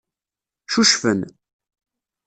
[0.71, 1.19] Cucfen.